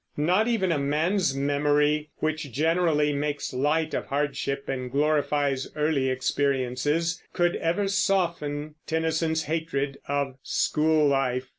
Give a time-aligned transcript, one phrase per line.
[0.17, 7.21] Not even a man's memory, which generally makes light of hardship and glorifies early experiences,
[7.33, 11.49] could ever soften Tennyson's hatred of school life.